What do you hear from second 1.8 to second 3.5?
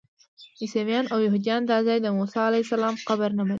ځای د موسی علیه السلام قبر نه مني.